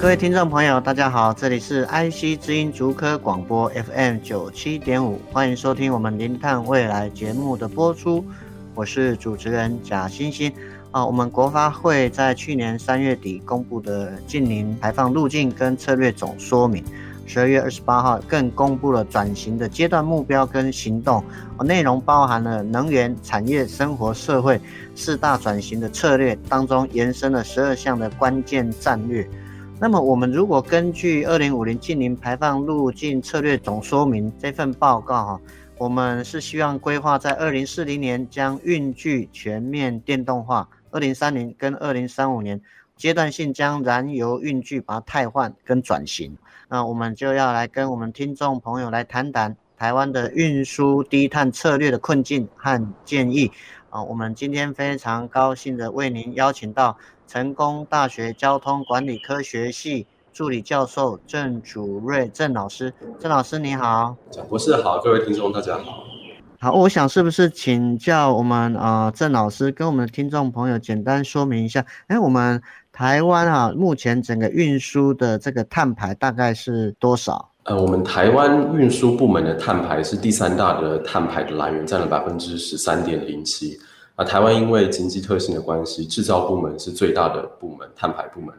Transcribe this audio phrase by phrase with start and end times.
[0.00, 8.24] 各位听众朋友，大家好，这里是 IC 之音竹科广播 FM 九七点五，欢迎收听我们零碳未来节目的播出，
[8.76, 10.52] 我是主持人贾欣欣
[10.92, 11.04] 啊。
[11.04, 16.84] 我们国发会在去年三月底公布的近零排放路径跟策略总说明，
[17.26, 21.24] 十二月二十八号更公布了转型的阶段目标跟行动，
[21.64, 24.60] 内容包含了能源、产业、生活、社会
[24.94, 29.28] 四大转型的策略当中延伸了十二项的关键战略。
[29.80, 35.40] 那么，我们如果根据二零五零净零排放路径策略总说明这份报告哈，
[35.78, 42.60] 我们是希望规划在二零四零年将运具全面电动化，二零三零跟二零三五年
[42.96, 46.36] 阶段性将燃油运具把它汰换跟转型。
[46.68, 53.52] 那我们就要来跟我们听众朋友来谈谈台湾的运输低碳策略的困境和建议
[53.90, 54.02] 啊。
[54.02, 56.98] 我们今天非常高兴的为您邀请到。
[57.28, 66.04] 成功大学交通管理科学系助理教授郑祖瑞郑老师，郑老师你好，蒋博士好，各位听众大家好。
[66.58, 77.50] 好，我想是不是请教我们啊郑老师跟我们的听众朋友简单说明一下，哎，我们台湾啊目前整个运输的这个碳排大概是多少？
[77.64, 83.78] 呃，我们台湾运输部门的碳排是第三大的碳排的来源，占了百分之十三点零七。
[84.18, 88.52] 啊，台湾因为经济特性的关系，制造部门是最大的部门，碳排部门，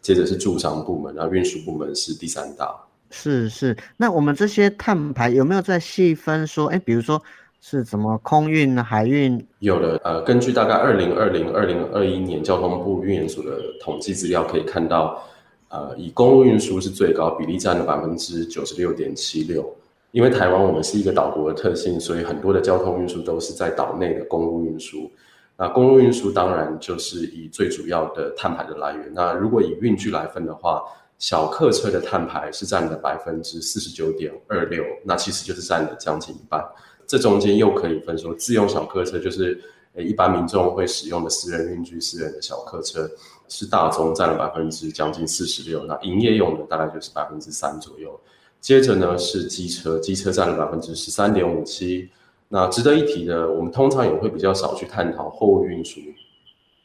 [0.00, 2.74] 接着是住商部门，然后运输部门是第三大。
[3.10, 6.68] 是是，那我们这些碳排有没有在细分说？
[6.68, 7.22] 哎，比如说
[7.60, 9.46] 是怎么空运、海运？
[9.58, 15.22] 有的，呃，根据大概二零二零、二零二一年交通部运研署的统计资料可以看到，
[15.68, 19.70] 呃，以公路运输是最高，比例占了百分之九十六点七六。
[20.14, 25.10] 因为台湾我们是一个岛国的特性，所以很多的交通运输都是在岛内的公路运输。
[25.56, 29.12] 那公路运输当然就是以最主要的碳排的来源。
[29.12, 30.84] 那如果以运具来分的话，
[31.18, 36.64] 小客车的碳排是占了百分之四十九点二六，那其实就是占了将近一半。
[37.08, 39.60] 这中间又可以分说，自用小客车就是
[39.94, 43.10] 诶一般民众会使用的私人运具、私人的小客车，
[43.48, 45.84] 是大宗占了百分之将近四十六。
[45.86, 48.16] 那营业用的大概就是百分之三左右。
[48.64, 52.08] 接着呢是机车，机车占了百分之十三点五七。
[52.48, 56.00] 那值得一提的，我们通常也会比较少去探讨货物运输。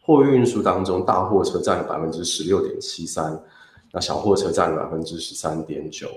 [0.01, 3.41] 货物运输当中，大货车占了百分之十六点七三，
[3.93, 6.09] 那小货车占了百分之十三点九。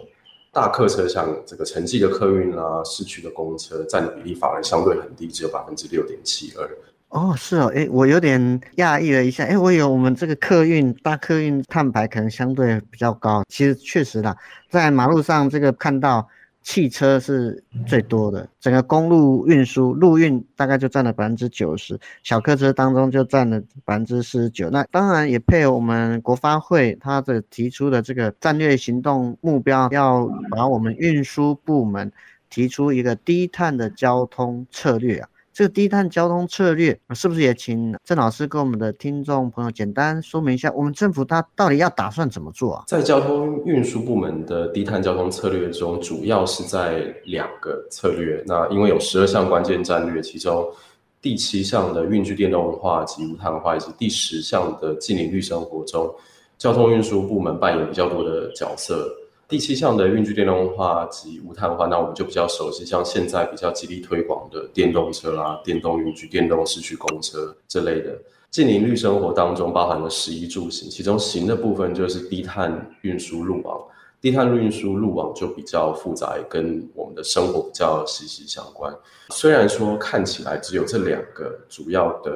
[0.51, 6.69] 大客车像这个城际的客运啦、市区的公车占的比例反而相对很低，只有百分之六点七二。
[7.13, 8.41] 哦，是哦，诶，我有点
[8.77, 14.35] 讶异了一下，诶，我以为我们这个客运大客运碳排可能相对比较高，其实确实啦，
[14.71, 16.27] 在马路上这个看到
[16.63, 32.11] 汽车是最多的，整个公路运输陆运大概就占了百分之九十，小客车当中就占了百分之四十九，那当然也配合我们国发会它的提出的这个战略行动目标，要把我们运输部门
[32.49, 35.29] 提出一个低碳的交通策略啊。
[35.53, 40.73] 这个低碳交通策略是不是也请郑老师跟我们的听众朋友简单说明一下？
[40.73, 42.85] 我们政府它到底要打算怎么做啊？
[42.87, 48.43] 在交通运输部门的低碳交通策略中，主要是在两个策略。
[48.47, 50.67] 那因为有十二项关键战略，其中
[51.21, 56.11] 第七项的运具电动化及无碳化，以及第十项的净零绿生活中，
[56.57, 59.07] 交通运输部门扮演比较多的角色。
[59.53, 68.19] 第七项的运具电动化及无碳化，那我们就比较熟悉，像现在比较极力推广的电动车啦、电动运具、电动市区公车这类的。
[68.51, 73.79] 近零绿生活当中包含了十一住行，其中行的部分就是低碳运输路网，
[74.23, 78.91] 低碳运输路网就比较复杂，跟我们的生活比较息息相关。
[79.35, 82.33] 虽然说看起来只有这两个主要的。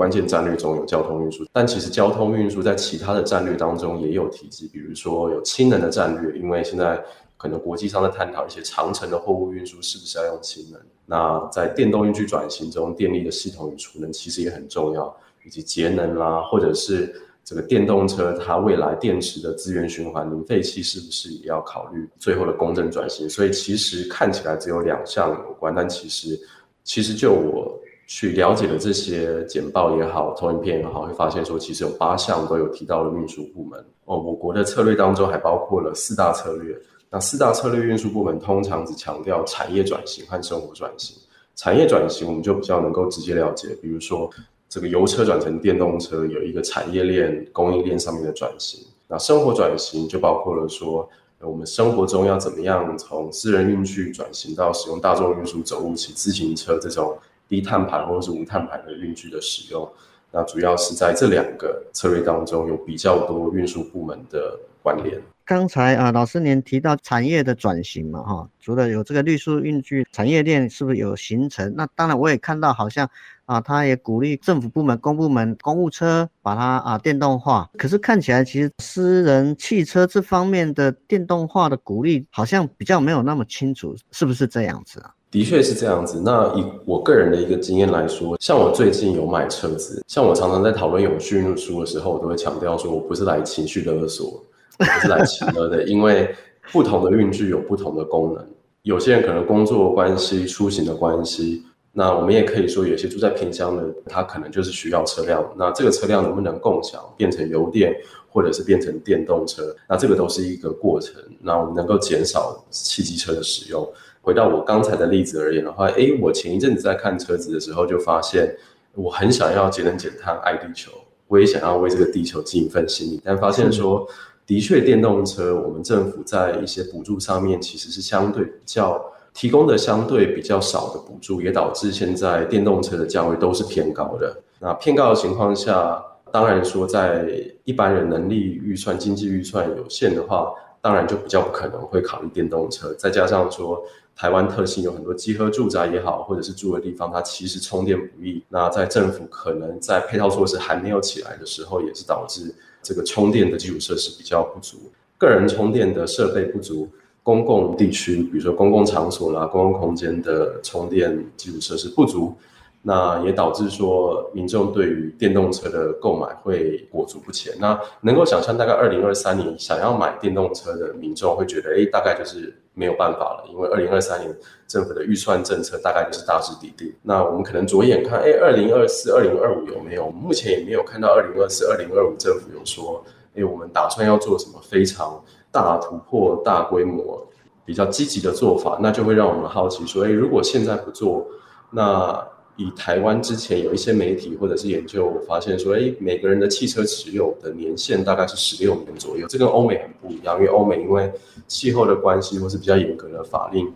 [0.00, 6.98] 关键战略中有交通运输，但其实交通运输在其他的战略当中也有提及，比如说有氢能的战略，因为现在
[7.36, 10.80] 可能国际上在探讨一些长程的货物运输是不是要用氢能。
[11.04, 15.14] 那在电动运具转型中，电力的系统与储能其实也很重要，
[15.44, 17.14] 以及节能啦，或者是
[17.44, 23.28] 这个电动车它未来电池的资源循环，零废弃是不是也要考虑最后的公正转型？
[23.28, 26.40] 所以其实看起来只有两项有关，但其实。
[26.82, 27.78] 其实就我
[28.12, 34.18] 去了解的这些简报也好，投影片也好，会发现说，其实有八项都有提到了运输部门哦。
[34.18, 36.76] 我国的策略当中还包括了四大策略，
[37.08, 41.16] 那四大策略运输部门通常只强调产业转型和生活转型。
[41.54, 44.28] 产业转型我们就比较能够直接了解，比如说
[44.68, 48.84] 这个油车转成电动车，有一个产业链、供应链上面的转型。
[49.06, 51.08] 那生活转型就包括了说，
[51.38, 57.16] 我们生活中要怎么样从私人运具转型到使用大众运输、走路、骑自行车这种
[57.50, 59.86] 低碳排或者是无碳排的运具的使用。
[60.30, 65.20] 那主要是在这两个策略当中有比较多运输部门的关联。
[65.44, 71.74] 刚才啊，老师您提到产业的转型嘛，哈，除了有这个绿色运具产业链是不是有形成？
[71.74, 73.10] 那当然我也看到好像
[73.46, 77.68] 啊，他也鼓励政府部门、公部门公务车把它啊电动化。
[77.76, 85.12] 可是看起来其实私人汽车这方面的电动化的鼓励好像比较没有那么清楚，是不是这样子啊？
[85.30, 86.20] 的确是这样子。
[86.24, 94.42] 那以我个人的一个经验来说，像我最近有买车子，像我常常在讨论永续运输的时候，我都会强调说我不是来情绪勒索。
[94.78, 96.34] 我是来骑车的， 因为
[96.72, 98.44] 不同的运具有不同的功能。
[98.82, 101.62] 有些人可能工作关系、出行的关系，
[101.92, 105.44] 那我们也可以说，有些住在偏乡的，他可能就是需要车辆。
[105.56, 107.94] 那这个车辆能不能共享，变成油电，
[108.32, 109.76] 或者是变成电动车？
[109.86, 111.14] 那这个都是一个过程。
[111.42, 113.86] 那我们能够减少汽机车的使用。
[114.22, 118.56] 回到我刚才的例子而言的话，诶，我前一阵子在看车子的时候，就发现
[118.94, 120.90] 我很想要节能减碳、爱地球，
[121.28, 124.06] 我也想要为这个地球尽一份心力，但发现说。
[124.46, 129.00] 的确，电动车我们政府在一些补助上面其实是相对比较
[129.32, 134.36] 提供的相对比较少的补助，也导致现在电动车的价位都是偏高的。
[134.58, 137.28] 那偏高的情况下，当然说在
[137.62, 142.92] 一般人能力预算、经济预算有限的话，当然就比较不可能会考虑电动车。
[142.94, 143.80] 再加上说
[144.20, 148.44] 台湾特性有很多集合住宅也好，或者是住的地方，它其实充电不易。
[148.50, 152.54] 那在政府可能在配套措施还没有起来的时候，也是导致。
[152.82, 154.76] 这个充电的基础设施比较不足，
[155.16, 156.86] 个人充电的设备不足，
[157.22, 162.34] 公共地区，比如说公共场所啦、公共空间的充电基础设施不足，
[162.82, 167.54] 那也导致说民众对于电动车的购买会裹足不前。
[167.58, 172.59] 那能够想象，大概二零二三年想要买电动车的民众会觉得，哎，大概就是。
[172.74, 174.34] 没有办法了，因为二零二三年
[174.66, 176.92] 政府的预算政策大概就是大势已定。
[177.02, 180.10] 那我们可能着眼看，哎，二零二四、二零二五有没有？
[180.10, 187.26] 目前也没有看到二零二四、二零二五政府有说，哎，我们打算要做什么非常大突破、大规模、
[187.64, 191.26] 比较积极的做法，那就会让我们好奇说，哎，如果现在不做，
[191.70, 192.29] 那。
[192.60, 200.36] 以台湾之前有一些媒体或者是研究发现说，哎，每个人的汽车持有的年限大概是十六年左右，这跟欧美很不一样。
[200.36, 201.10] 因为欧美因为
[201.48, 203.66] 气候的关系或是比较严格的法令，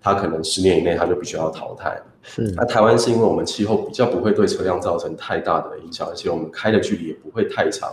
[0.00, 2.00] 它可能十年以内它就必须要淘汰。
[2.22, 7.92] 是，那台湾是因为我们气候比较不会对车辆造成太大的影响，而且我们开的距离也不会太长。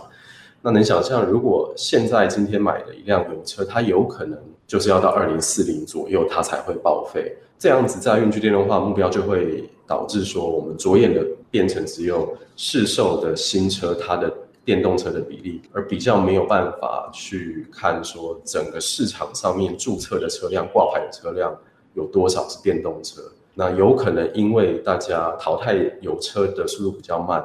[0.62, 7.36] 那能想象，如果现在今天买的一辆油车，它有可能就是要到二零四零左右它才会报废。
[7.58, 14.32] 这样子在运具电动化目标就会导致说，我们着眼的变成只有市售的新车它的
[14.64, 21.56] 电动车的比例，而比较没有办法去看说整个市场上面注册的车辆、挂牌的车辆
[21.94, 23.22] 有多少是电动车。
[23.54, 27.42] 那有可能因为大家淘汰油车的速度比较慢，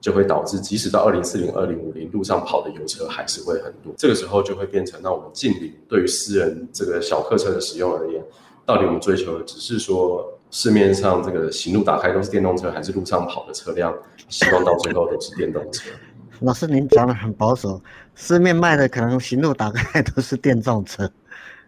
[0.00, 3.92] 就会导致即使到二零四零、二零五零，路上跑的油车还是会很多。
[3.96, 8.22] 这个时候就会变成，那我们近零对于私人这个小客车的使用而言。
[8.64, 13.94] 到底我们追求的只是说市面上这个行路打开都是电动车，还是路上跑的车辆，
[14.28, 15.90] 希望到最后都是电动车？
[16.40, 17.82] 老师，您讲的很保守，
[18.14, 21.10] 市面卖的可能行路打开都是电动车，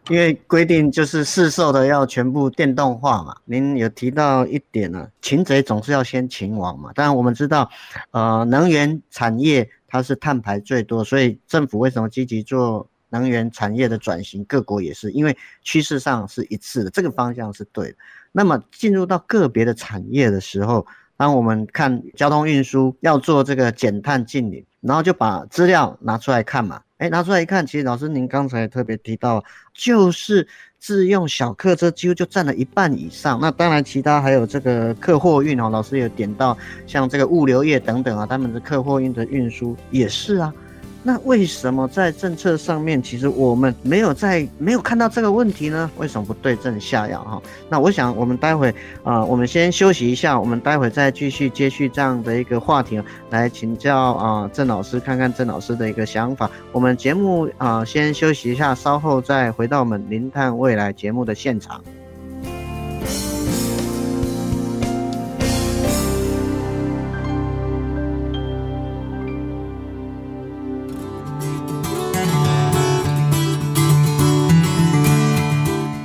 [0.08, 3.36] 因为规定就是市售的要全部电动化嘛。
[3.44, 6.92] 您有提到一点呢、啊，擒贼总是要先擒王嘛。
[6.94, 7.68] 当然我们知道，
[8.12, 12.86] 呃，能源产业它是碳排最多，所以政府为什么积极做？
[13.12, 17.96] 能源产业的转型，各国也是，因为趋势上是一致的，这个方向是对的。
[18.32, 26.80] 那么进入到个别的产业的时候，当我们看交通运输要做这个减碳净零，然后就把资料拿出来看嘛。
[26.98, 30.46] 诶，拿出来一看，其实老师您刚才特别提到，就是
[30.78, 33.38] 自用小客车几乎就占了一半以上。
[33.40, 36.56] 那当然，其他还有这个客货运哦，老师有点到
[36.86, 40.52] 像这个物流业等等啊，他们的客货运的运输也是啊。
[41.02, 45.90] 那为什么在政策上面，其实我们没有在没有看到这个问题呢？
[45.96, 47.42] 为什么不对症下药哈？
[47.70, 56.50] 那我想我们待会啊、我们先休息一下，我们待会再继续接续这样的一个话题，来请教啊郑老师，看看郑老师的一个想法。
[56.70, 61.82] 我们节目啊、先休息一下，稍后再回到我们零碳未来节目的现场。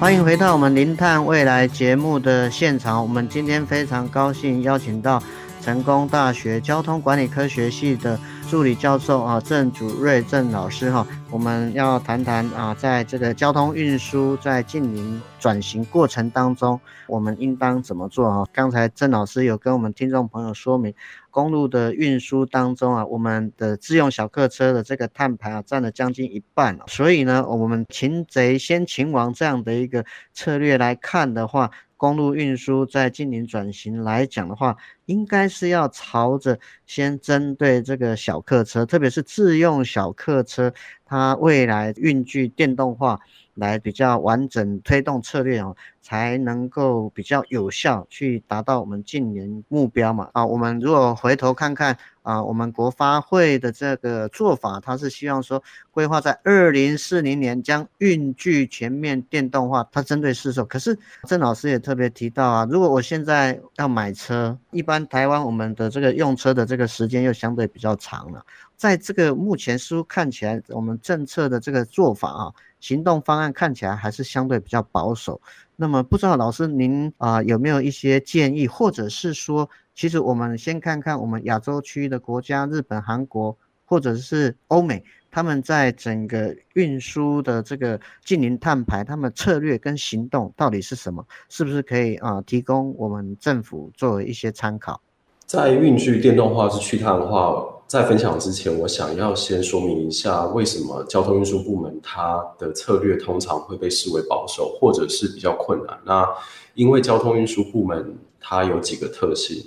[0.06, 3.02] 欢迎回到我们零碳未来节目的现场。
[3.02, 5.20] 我们今天非常高兴邀请到
[5.64, 11.06] 成功大学交通管理科学系的助理教授啊郑祖瑞郑老师哈。
[11.32, 18.46] 我们要谈谈啊，在这个交通运输在近零转型过程当中，我们应当怎么做啊？
[18.54, 20.94] 刚才郑老师有跟我们听众朋友说明，
[21.32, 26.78] 公路的运输当中啊，我们的自用小客车的这个碳排啊，占了将近一半。
[26.88, 31.72] 所以呢，我们擒贼先擒王这样的一个策略来看的话，
[32.06, 40.72] 公路运输在近年转型来讲的话，应该是要朝着先针对这个小客车，特别是自用小客车，
[41.04, 43.20] 它未来运具电动化。
[43.56, 45.74] 来比较完整推动策略哦，
[46.06, 60.64] 才能够比较有效去达到我们近年目标嘛啊，我们如果回头看看啊，我们国发会的这个做法，它是希望说规划在二零四零年将运具全面电动化，它针对市售。
[60.64, 68.46] 可是郑老师也特别提到啊，如果我现在要买车，一般台湾我们的这个用车的这个时间又相对比较长了，
[68.78, 72.54] 在这个目前似乎看起来，我们政策的这个做法啊。
[72.82, 75.42] 行动方案看起来还是相对比较保守，
[75.78, 91.26] 那么不知道老师您啊、有没有一些建议，或者是说，其实我们先看看我们亚洲区域的国家，日本、韩国，或者是欧美，他们在整个运输的这个近零碳排，他们策略跟行动到底是什么？
[91.50, 95.02] 是不是可以啊、提供我们政府作为一些参考？
[95.46, 97.64] 在运具电动化是去碳化。
[97.88, 105.96] 在分享之前，我想要先说明一下，为什么交通运输部门它的策略通常会被视为保守，或者是比较困难。
[106.04, 106.28] 那
[106.74, 109.64] 因为交通运输部门它有几个特性，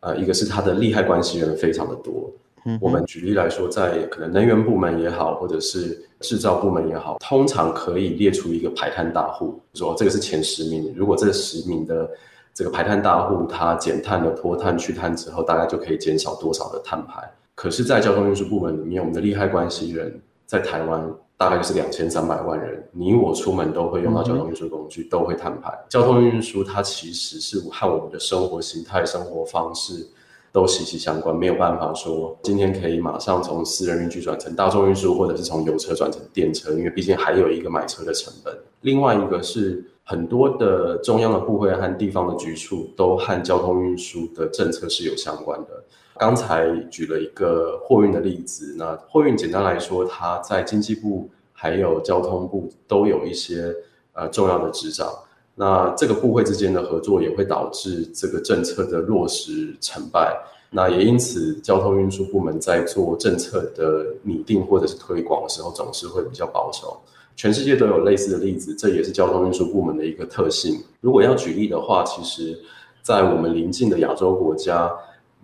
[0.00, 2.30] 呃，一个是它的利害关系人非常的多。
[2.64, 12.10] 嗯，我们举例来说，在可能能源部门也好，或者是制造部门也好，通常可以列出一个排碳大户，说这个是前十名，如果这十名的
[12.52, 17.22] 这个排碳大户它减碳的脱碳去碳之后，大概就可以减少多少的碳排。
[17.54, 22.82] 可是，在交通运输部门里面，我们的利害关系人在台湾大概就是两千三百万人。
[22.92, 25.70] 你我出门都会用到交通运输工具，都会碳排。
[25.88, 30.08] 交通运输它其实是和我们的生活形态、生活方式
[30.50, 31.36] 都息息相关。
[31.36, 38.56] 没有办法说今天可以马上从私人运具转成大众运输，或者是从油车转成电车，因为毕竟还有一个买车的成本。
[38.80, 45.84] 另外一个是很多的中央的部会和地方的局处都和交通运输的政策是有相关的。
[46.18, 53.74] 刚才举了一个货运的例子，那货运简单来说，它在经济部还有交通部都有一些
[54.12, 55.08] 呃重要的执掌，
[55.54, 60.36] 那这个部会之间的合作也会导致这个政策的落实成败，
[60.70, 67.00] 那也因此交通运输部门在做政策的拟定或者是推广的时候，总是会比较保守。
[67.34, 70.78] 全世界都有类似的例子，这也是交通运输部门的一个特性。
[71.00, 72.56] 如果要举例的话，其实，
[73.02, 74.92] 在我们邻近的亚洲国家。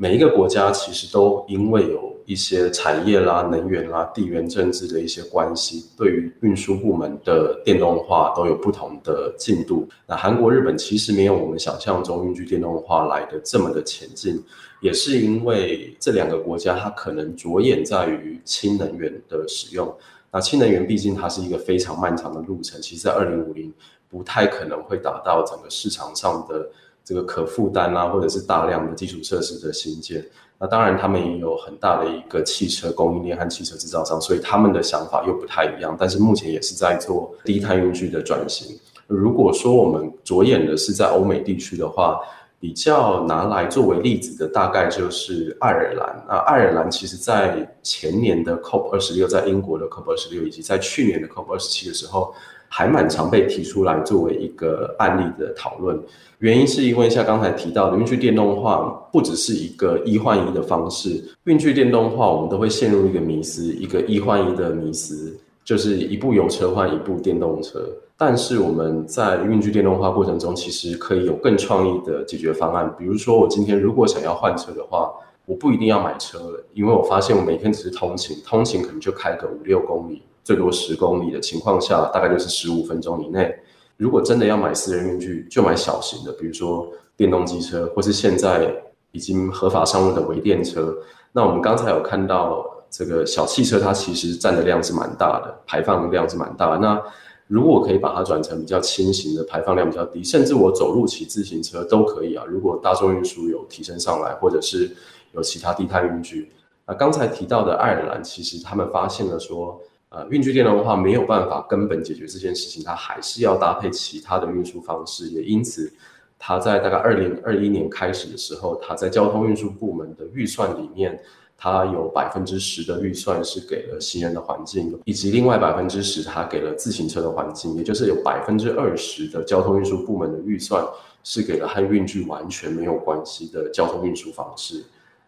[0.00, 9.88] 每一个国家其实都因为有一些产业啦、能源啦、地缘政治的一些关系，对于运输部门的电动化都有不同的进度。
[10.06, 14.40] 那韩国、日本其实没有我们想象中运具电动化来的这么的前进，
[14.80, 19.92] 也是因为这两个国家它可能着眼在于氢能源的使用。
[20.30, 23.74] 那氢能源毕竟它是一个非常漫长的路程，其实在二零五零
[24.08, 26.70] 不太可能会达到整个市场上的。
[27.08, 30.22] 这个可负担啊，或者是大量的基础设施的新建，
[30.58, 35.96] 那当然他们也有很大的一个汽车供应链和汽车制造商，所以他们的想法又不太一样。
[35.98, 38.78] 但是目前也是在做低碳用具的转型。
[39.06, 42.20] 如果说我们着眼的是在欧美地区的话，
[42.60, 46.24] 比较拿来作为例子的大概就是爱尔兰。
[46.28, 52.34] 那爱尔兰其实在前年的 COP 二十六，在英国的 COP 二十六，以及在去年的 COP 二十七的时候。
[52.68, 55.98] 还蛮常被提出来作为一个案例的讨论，
[56.38, 58.82] 原因是因为像刚才提到的，运具电动化
[59.12, 67.80] 不只是一个一换一的方式，运具电动化我们都会陷入一个迷思，一个一换一的迷思，就是一部油车换一部电动车。
[68.16, 75.10] 但是我们在运具电动化过程中，其实可以有更创意的解决方案，比如说我今天如果想要换车的话，
[75.46, 80.20] 我不一定要买车了，因为我发现我每天只是通勤，通勤可能就开个五六公里。
[80.48, 83.54] 最多十公里的情况下，大概就是十五分钟以内。
[83.98, 86.88] 如果真的要买私人运具，就买小型的，比如说
[87.18, 88.74] 电动机车，或是现在
[89.12, 90.96] 已经合法上路的微电车。
[91.32, 96.78] 那我们刚才有看到这个小汽车，它其实占的量是蛮大的，排放量是蛮大的。
[96.78, 96.98] 那
[97.46, 102.42] 如果我可以把它转成比较轻型的，排放量比较低，甚至我走路骑自行车都可以啊。
[102.48, 104.96] 如果大众运输有提升上来，或者是
[105.34, 106.50] 有其他低碳运具，
[106.86, 109.78] 那刚才提到的爱尔兰，其实他们发现了说。
[110.10, 115.28] 呃，运具电动化没有办法根本解决这件事情，它还是要搭配其他的运输方式。
[115.28, 115.92] 也因此，
[116.38, 121.20] 它在大概二零二一年开始的时候，它在交通运输部门的预算里面，
[121.58, 130.82] 它有百分之十的预算是给了行人的环境，以及另外百分之十它给了自行车的环境，也就是有百分之二十的交通运输部门的预算
[131.22, 134.82] 是给了和运具完全没有关系的交通运输方式。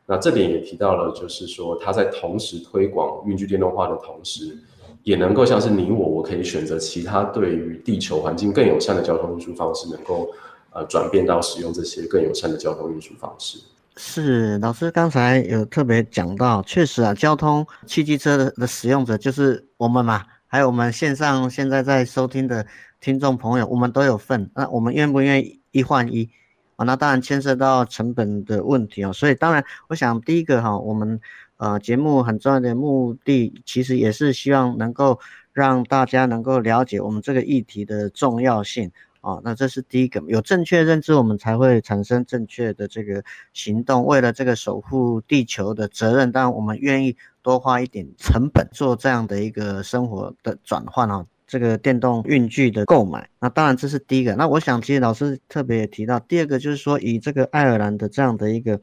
[0.07, 4.57] 那这点也提到了，就是说它在同时推广运具电动化的同时，
[5.03, 10.29] 也能够像是你我，我可以选择其他对于地球环境更友善的交通运输方式，能够
[10.73, 13.59] 呃转变到使用这些更友善的交通运输方式。
[13.97, 22.67] 是老师刚才有特别讲到，确实啊，交通汽机车的的使用者就是我们嘛，还有我们线上现在在收听的
[23.01, 24.51] 听众朋友，我们都有份。
[24.55, 26.29] 那我们愿不愿意一换一
[26.77, 26.85] 啊？
[26.85, 29.13] 那当然牵涉到成本的问题哦。
[29.13, 31.19] 所以当然，我想第一个哈，我们。
[31.61, 35.21] 呃，节目很重要的目的，其实也是希望能够
[35.53, 38.91] 让大家能够了解我们这个议题的重要性
[39.21, 44.07] 啊、那这是第一个，有正确认知，我们才会产生正确的这个行动。
[44.07, 51.27] 为了这个守护地球的责任，当然我们愿意多花一点成本做这样的一个生活的转换啊。
[51.47, 54.35] 这个电动运具的购买，那当然这是第一个。
[54.37, 58.81] 那我想，其实老师特别也提到，第二个就是说，以这个爱尔兰的这样的一个。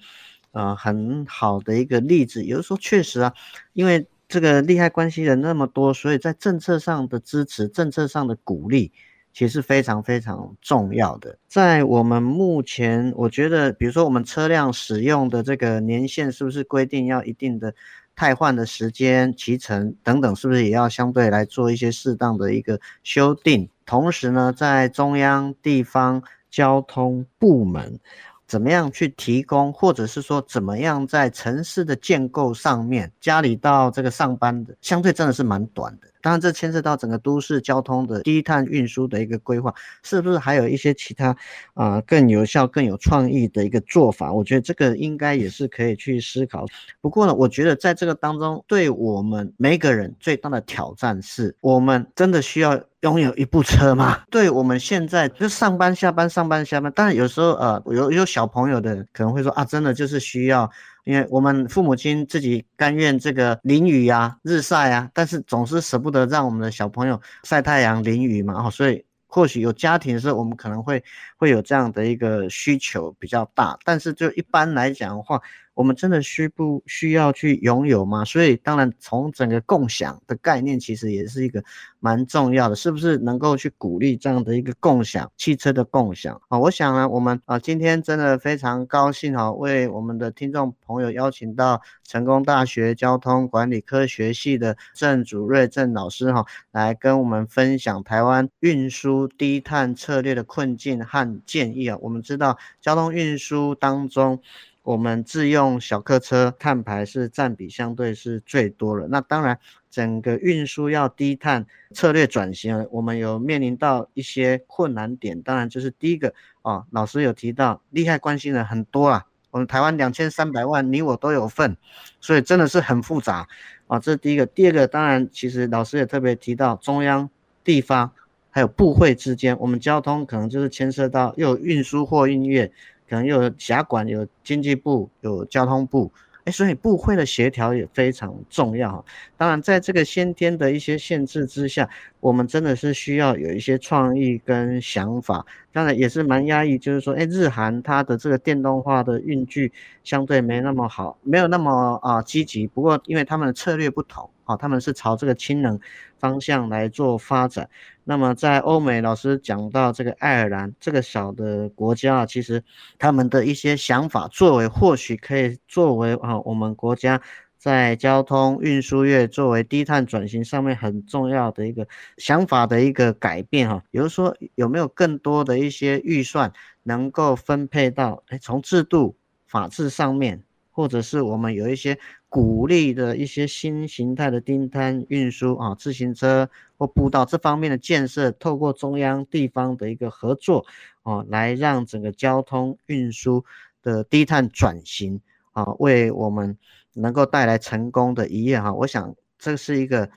[0.52, 3.34] 呃，很好的一个例子，也就是说，确实啊，
[3.74, 8.92] 因为这个利害关系人那么多，所以在政策上的支持、政策上的鼓励，
[9.34, 11.38] 其实非常非常重要的。
[11.48, 17.74] 在我们目前，我觉得，比如说我们车辆使用的这个年限，是不是规定要一定的
[18.16, 23.70] 汰换的时间、骑乘等等，是不是也要相对来做一些适当的一个修订？
[23.86, 28.00] 同时呢，在中央、地方交通部门。
[28.48, 36.08] 怎么样去提供，或者是说怎么样在城市的建构上面，家里到这个上班的，相对真的是蛮短的。
[36.22, 41.36] 当然，这牵涉到整个都市交通的低碳运输的一个规划，是不是还有一些其他
[41.74, 44.34] 啊、更有效、更有创意的一个做法？
[44.34, 46.66] 我觉得这个应该也是可以去思考。
[47.02, 52.82] 不过呢，我觉得在这个当中，对我们每个人最大的挑战是，我们真的需要。
[53.08, 54.20] 拥有一部车吗？
[54.30, 60.70] 对，我们现在就上班下班上班下班，当然有时候呃有有小朋友的可能会说啊，真的就是需要，
[61.06, 71.02] 因为我们父母亲自己甘愿这个淋雨啊、日晒啊，但是总是舍不得让我们的小朋友晒太阳淋雨嘛，哦，所以或许有家庭的时候，我们可能会
[71.38, 75.42] 会有这样的一个需求比较大，但是就一般来讲的话。
[75.78, 78.26] 我们真的需不需要去拥有吗？
[78.26, 81.64] 所以当然，从整个共享的概念，其实也是一个
[82.00, 86.58] 蛮重要的，是不是能够去鼓励这样的一个共享汽车的共享啊？
[86.58, 101.96] 我想呢，我们啊今天真的非常高兴哈，为我们的听众朋友邀请到成功大学交通管理科学系的郑祖瑞郑老师哈，来跟我们分享台湾运输低碳策略的困境和建议啊。
[102.02, 104.42] 我们知道交通运输当中。
[104.88, 109.06] 我们自用小客车碳排是占比相对是最多的。
[109.10, 109.60] 那当然，
[109.92, 115.42] 整个运输要低碳策略转型，我们有面临到一些困难点。
[115.42, 121.76] 当然，就是第一个啊，老师有提到利害关系人很多啊，我们台湾两千三百万，你我都有份，
[122.22, 123.46] 所以真的是很复杂
[123.88, 124.00] 啊。
[124.00, 124.46] 这是第一个。
[124.46, 127.30] 第二个，当然，其实老师也特别提到中央、
[127.62, 128.10] 地方
[128.50, 132.72] 还有部会之间，我们交通可能就是牵涉到又有运输货运业。
[133.10, 136.12] 可能有辖管，有经济部，有交通部，
[136.44, 139.04] 哎，所以部会的协调也非常重要。
[139.36, 141.90] 当然，在这个先天的一些限制之下，
[142.20, 145.46] 我们真的是需要有一些创意跟想法。
[145.72, 149.72] 当然也是蛮压抑，就是说，哎，日韩它的这个电动化的运具
[150.04, 152.66] 相对没那么好，没有那么啊积极。
[152.68, 154.30] 不过，因为他们的策略不同。
[154.48, 155.78] 好，他们是朝这个氢能
[156.18, 157.70] 方向来做发展。
[158.06, 162.64] 那么在欧美，老师讲到这个爱尔兰这个小的国家啊，其实
[162.98, 167.22] 他们的一些想法，作为或许可以作为啊，我们国家
[167.58, 171.86] 在交通运输业作为低碳转型上面很重要的一个
[172.18, 173.84] 想法的一个改变哈。
[173.92, 180.42] 比如说，有没有更多的一些预算能够分配到，哎，从制度法制上面，
[180.78, 181.98] 或者是我们有一些。
[182.30, 190.66] 鼓励的一些新形态的低碳运输啊，自行车或步道这方面的建设，透过中央地方的一个合作
[191.04, 193.46] 啊，来让整个交通运输
[193.82, 195.22] 的低碳转型
[195.54, 196.58] 啊，为我们
[196.94, 198.74] 能够带来成功的一页哈。
[198.74, 200.10] 我想这是一个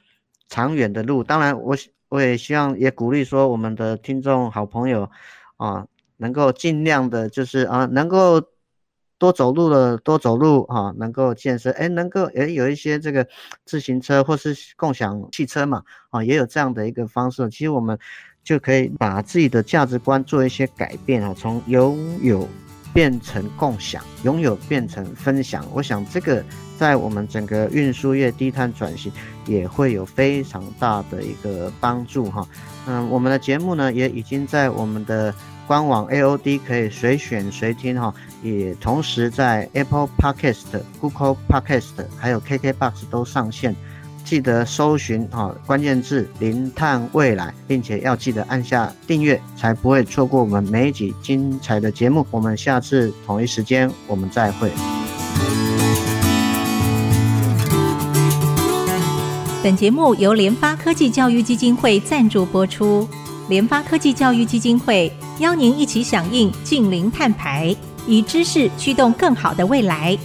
[0.49, 1.23] 长远的路。
[1.23, 1.77] 当然，我
[2.09, 5.09] 我也希望也鼓励说我们的听众好朋友
[5.59, 8.43] 啊，能够尽量的，就是啊，能够。
[9.21, 13.27] 多走路了，多走路哈，能够健身，哎，能够诶有一些这个
[13.67, 17.47] 自行车或是共享汽车嘛，啊，也有这样的一个方式。
[17.51, 17.99] 其实我们
[18.43, 22.49] 就可以把自己的价值观做一些改变啊，从拥有
[22.95, 25.67] 变成共享，拥有变成分享。
[25.75, 26.43] 我想这个
[26.79, 29.13] 在我们整个运输业低碳转型
[29.45, 32.49] 也会有非常大的一个帮助哈。
[32.87, 35.35] 嗯，我们的节目呢也已经在我们的。
[35.71, 40.65] 官网 AOD 可以随选随听哈，也同时在 Apple Podcast、
[41.01, 43.77] Google Podcast 还有 KKBox 都上线，
[44.25, 52.27] 记得搜寻哈关键字“零碳未来”，并且要记得按下订阅，才不会错过我们每一集精彩的节目。
[52.33, 54.73] 我们下次同一时间我们再会。
[59.63, 63.09] 本节目由联发科技教育基金会赞助播出，
[63.51, 65.13] 联发科技教育基金会。
[65.41, 67.75] 邀您一起响应净零碳排，
[68.07, 70.17] 以知识驱动更好的未来。